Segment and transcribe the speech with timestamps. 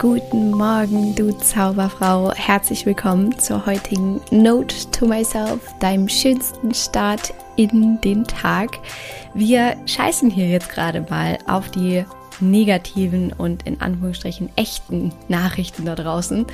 [0.00, 2.32] Guten Morgen, du Zauberfrau.
[2.32, 8.78] Herzlich willkommen zur heutigen Note to Myself, deinem schönsten Start in den Tag.
[9.34, 12.06] Wir scheißen hier jetzt gerade mal auf die
[12.40, 16.46] negativen und in Anführungsstrichen echten Nachrichten da draußen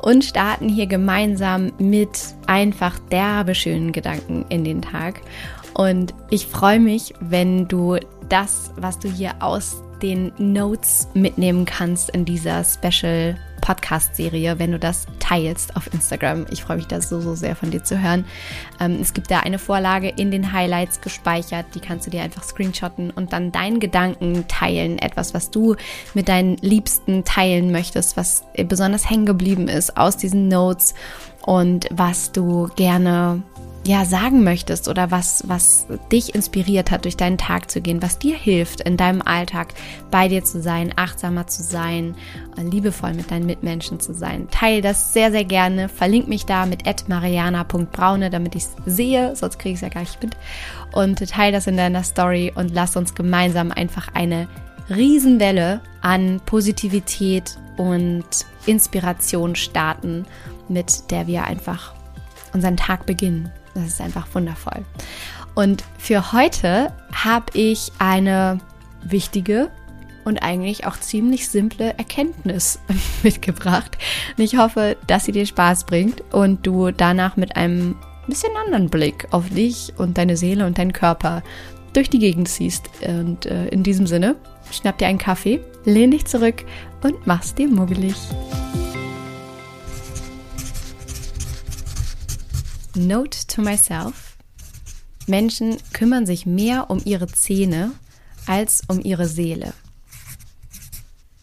[0.00, 5.20] und starten hier gemeinsam mit einfach derbe schönen Gedanken in den Tag.
[5.74, 7.98] Und ich freue mich, wenn du
[8.30, 14.78] das, was du hier aus den Notes mitnehmen kannst in dieser Special Podcast-Serie, wenn du
[14.78, 16.44] das teilst auf Instagram.
[16.50, 18.26] Ich freue mich da so, so sehr von dir zu hören.
[18.78, 22.42] Ähm, es gibt da eine Vorlage in den Highlights gespeichert, die kannst du dir einfach
[22.42, 24.98] screenshotten und dann deinen Gedanken teilen.
[24.98, 25.76] Etwas, was du
[26.12, 30.94] mit deinen Liebsten teilen möchtest, was besonders hängen geblieben ist aus diesen Notes
[31.46, 33.42] und was du gerne
[33.86, 38.18] ja sagen möchtest oder was, was dich inspiriert hat, durch deinen Tag zu gehen, was
[38.18, 39.74] dir hilft, in deinem Alltag
[40.10, 42.14] bei dir zu sein, achtsamer zu sein,
[42.56, 44.48] liebevoll mit deinen Mitmenschen zu sein.
[44.50, 45.88] Teil das sehr, sehr gerne.
[45.88, 50.00] Verlink mich da mit mariana.braune, damit ich es sehe, sonst kriege ich es ja gar
[50.00, 50.36] nicht mit.
[50.92, 54.48] Und teil das in deiner Story und lass uns gemeinsam einfach eine
[54.88, 58.24] Riesenwelle an Positivität und
[58.66, 60.24] Inspiration starten,
[60.68, 61.92] mit der wir einfach
[62.52, 63.50] unseren Tag beginnen.
[63.74, 64.84] Das ist einfach wundervoll.
[65.54, 68.58] Und für heute habe ich eine
[69.04, 69.70] wichtige
[70.24, 72.78] und eigentlich auch ziemlich simple Erkenntnis
[73.22, 73.98] mitgebracht.
[74.36, 78.88] Und ich hoffe, dass sie dir Spaß bringt und du danach mit einem bisschen anderen
[78.88, 81.42] Blick auf dich und deine Seele und deinen Körper
[81.92, 82.88] durch die Gegend ziehst.
[83.06, 84.36] Und äh, in diesem Sinne,
[84.70, 86.64] schnapp dir einen Kaffee, lehn dich zurück
[87.02, 88.16] und mach's dir muggelig.
[92.96, 94.36] Note to myself.
[95.26, 97.90] Menschen kümmern sich mehr um ihre Zähne
[98.46, 99.72] als um ihre Seele.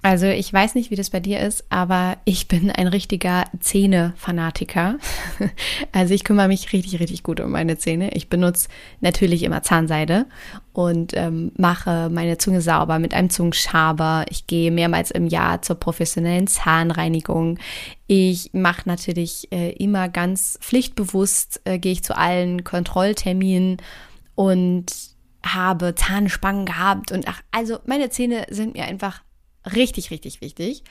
[0.03, 4.97] Also ich weiß nicht, wie das bei dir ist, aber ich bin ein richtiger Zähne-Fanatiker.
[5.91, 8.13] Also ich kümmere mich richtig, richtig gut um meine Zähne.
[8.13, 8.69] Ich benutze
[9.01, 10.25] natürlich immer Zahnseide
[10.73, 14.25] und ähm, mache meine Zunge sauber mit einem Zungenschaber.
[14.29, 17.59] Ich gehe mehrmals im Jahr zur professionellen Zahnreinigung.
[18.07, 23.77] Ich mache natürlich äh, immer ganz pflichtbewusst, äh, gehe ich zu allen Kontrollterminen
[24.35, 24.85] und
[25.43, 29.21] habe Zahnspangen gehabt und ach, also meine Zähne sind mir einfach
[29.65, 30.83] richtig, richtig wichtig.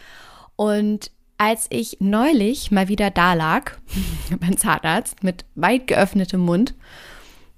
[0.57, 3.73] Und als ich neulich mal wieder da lag
[4.41, 6.75] beim Zahnarzt mit weit geöffnetem Mund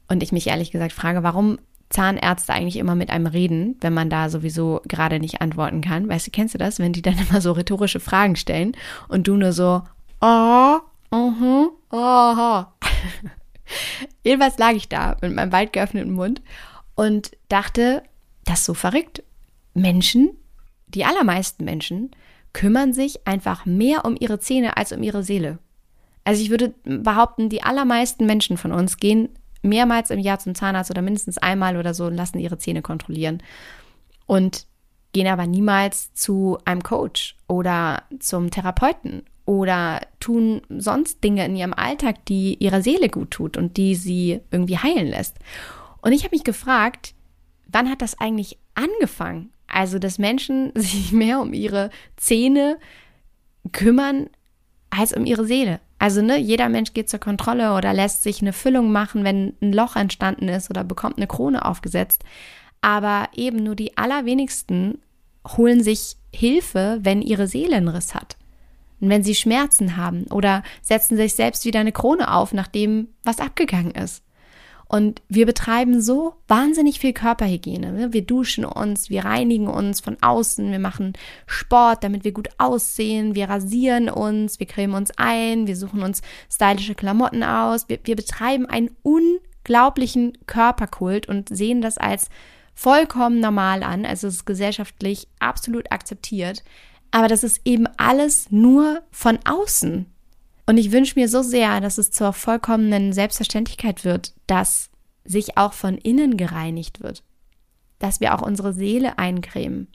[0.08, 1.58] und ich mich ehrlich gesagt frage, warum
[1.92, 6.08] Zahnärzte eigentlich immer mit einem reden, wenn man da sowieso gerade nicht antworten kann.
[6.08, 8.76] Weißt du, kennst du das, wenn die dann immer so rhetorische Fragen stellen
[9.08, 9.82] und du nur so,
[10.20, 10.78] oh,
[11.12, 12.64] -huh, oh.
[14.24, 16.42] Jedenfalls lag ich da mit meinem weit geöffneten Mund
[16.94, 18.02] und dachte,
[18.44, 19.22] das ist so verrückt.
[19.74, 20.30] Menschen
[20.94, 22.10] die allermeisten Menschen
[22.52, 25.58] kümmern sich einfach mehr um ihre Zähne als um ihre Seele.
[26.24, 29.30] Also ich würde behaupten, die allermeisten Menschen von uns gehen
[29.62, 33.42] mehrmals im Jahr zum Zahnarzt oder mindestens einmal oder so und lassen ihre Zähne kontrollieren.
[34.26, 34.66] Und
[35.12, 41.74] gehen aber niemals zu einem Coach oder zum Therapeuten oder tun sonst Dinge in ihrem
[41.74, 45.38] Alltag, die ihrer Seele gut tut und die sie irgendwie heilen lässt.
[46.00, 47.14] Und ich habe mich gefragt,
[47.66, 49.50] wann hat das eigentlich angefangen?
[49.72, 52.78] Also, dass Menschen sich mehr um ihre Zähne
[53.72, 54.28] kümmern
[54.90, 55.80] als um ihre Seele.
[55.98, 59.72] Also, ne, jeder Mensch geht zur Kontrolle oder lässt sich eine Füllung machen, wenn ein
[59.72, 62.22] Loch entstanden ist oder bekommt eine Krone aufgesetzt.
[62.80, 64.98] Aber eben nur die allerwenigsten
[65.56, 68.36] holen sich Hilfe, wenn ihre Seele einen Riss hat.
[69.00, 73.40] Und wenn sie Schmerzen haben oder setzen sich selbst wieder eine Krone auf, nachdem was
[73.40, 74.22] abgegangen ist.
[74.94, 77.92] Und wir betreiben so wahnsinnig viel Körperhygiene.
[77.92, 78.12] Ne?
[78.12, 81.14] Wir duschen uns, wir reinigen uns von außen, wir machen
[81.46, 86.20] Sport, damit wir gut aussehen, wir rasieren uns, wir cremen uns ein, wir suchen uns
[86.50, 87.88] stylische Klamotten aus.
[87.88, 92.28] Wir, wir betreiben einen unglaublichen Körperkult und sehen das als
[92.74, 94.04] vollkommen normal an.
[94.04, 96.62] Also es ist gesellschaftlich absolut akzeptiert.
[97.12, 100.04] Aber das ist eben alles nur von außen.
[100.66, 104.90] Und ich wünsche mir so sehr, dass es zur vollkommenen Selbstverständlichkeit wird, dass
[105.24, 107.22] sich auch von innen gereinigt wird.
[107.98, 109.88] Dass wir auch unsere Seele eincremen,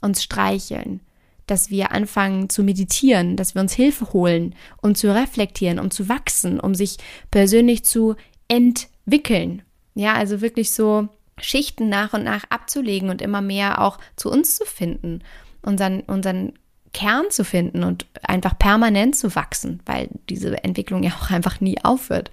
[0.00, 1.00] uns streicheln,
[1.46, 6.08] dass wir anfangen zu meditieren, dass wir uns Hilfe holen, um zu reflektieren, um zu
[6.08, 6.98] wachsen, um sich
[7.30, 8.14] persönlich zu
[8.48, 9.62] entwickeln.
[9.94, 11.08] Ja, also wirklich so
[11.38, 15.22] Schichten nach und nach abzulegen und immer mehr auch zu uns zu finden,
[15.62, 16.52] unseren, unseren
[16.92, 21.82] Kern zu finden und einfach permanent zu wachsen, weil diese Entwicklung ja auch einfach nie
[21.82, 22.30] aufhört.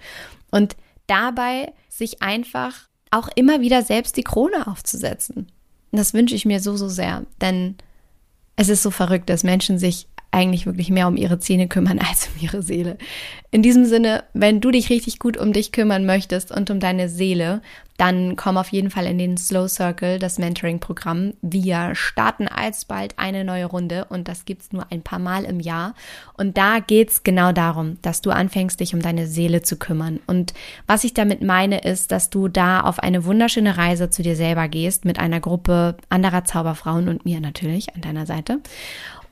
[0.52, 0.76] Und
[1.08, 5.48] dabei sich einfach auch immer wieder selbst die Krone aufzusetzen.
[5.92, 7.76] Und das wünsche ich mir so, so sehr, denn
[8.56, 12.30] es ist so verrückt, dass Menschen sich eigentlich wirklich mehr um ihre Zähne kümmern als
[12.30, 12.98] um ihre Seele.
[13.50, 17.10] In diesem Sinne, wenn du dich richtig gut um dich kümmern möchtest und um deine
[17.10, 17.62] Seele,
[17.98, 21.34] dann komm auf jeden Fall in den Slow Circle, das Mentoring-Programm.
[21.42, 25.96] Wir starten alsbald eine neue Runde und das gibt's nur ein paar Mal im Jahr.
[26.34, 30.20] Und da geht's genau darum, dass du anfängst, dich um deine Seele zu kümmern.
[30.28, 30.54] Und
[30.86, 34.68] was ich damit meine, ist, dass du da auf eine wunderschöne Reise zu dir selber
[34.68, 38.60] gehst mit einer Gruppe anderer Zauberfrauen und mir natürlich an deiner Seite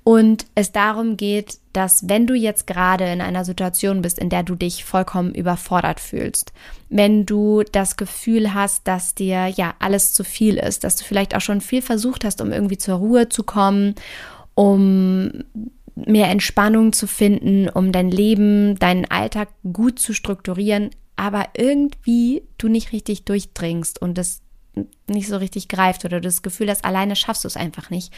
[0.07, 4.43] und es darum geht, dass wenn du jetzt gerade in einer Situation bist, in der
[4.43, 6.53] du dich vollkommen überfordert fühlst,
[6.89, 11.35] wenn du das Gefühl hast, dass dir ja alles zu viel ist, dass du vielleicht
[11.35, 13.95] auch schon viel versucht hast, um irgendwie zur Ruhe zu kommen,
[14.53, 15.43] um
[15.95, 22.67] mehr Entspannung zu finden, um dein Leben, deinen Alltag gut zu strukturieren, aber irgendwie du
[22.67, 24.43] nicht richtig durchdringst und es
[25.07, 28.13] nicht so richtig greift oder das Gefühl hast, alleine schaffst du es einfach nicht,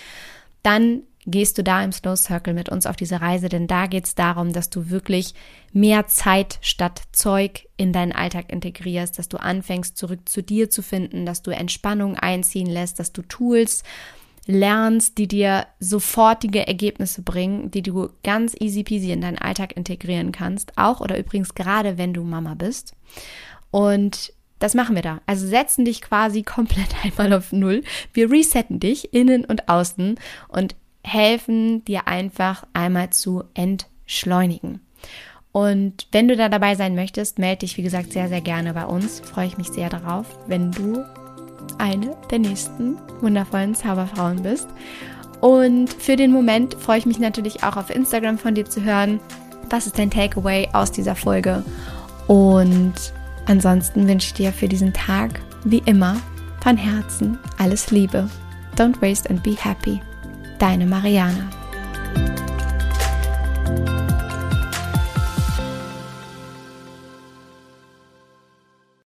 [0.63, 4.05] dann gehst du da im Slow Circle mit uns auf diese Reise, denn da geht
[4.05, 5.35] es darum, dass du wirklich
[5.73, 10.81] mehr Zeit statt Zeug in deinen Alltag integrierst, dass du anfängst, zurück zu dir zu
[10.81, 13.83] finden, dass du Entspannung einziehen lässt, dass du Tools
[14.47, 20.31] lernst, die dir sofortige Ergebnisse bringen, die du ganz easy peasy in deinen Alltag integrieren
[20.31, 22.93] kannst, auch oder übrigens gerade wenn du Mama bist.
[23.69, 25.21] Und das machen wir da.
[25.25, 27.83] Also setzen dich quasi komplett einmal auf Null.
[28.13, 30.15] Wir resetten dich innen und außen
[30.47, 30.75] und
[31.07, 34.81] helfen dir einfach einmal zu entschleunigen.
[35.51, 38.85] Und wenn du da dabei sein möchtest, melde dich, wie gesagt, sehr, sehr gerne bei
[38.85, 39.21] uns.
[39.21, 41.03] Freue ich mich sehr darauf, wenn du
[41.79, 44.67] eine der nächsten wundervollen Zauberfrauen bist.
[45.41, 49.19] Und für den Moment freue ich mich natürlich auch auf Instagram von dir zu hören.
[49.69, 51.63] Was ist dein Takeaway aus dieser Folge?
[52.27, 52.93] Und
[53.45, 56.17] ansonsten wünsche ich dir für diesen Tag, wie immer,
[56.61, 58.29] von Herzen alles Liebe.
[58.75, 60.01] Don't waste and be happy.
[60.59, 61.56] Deine Mariana.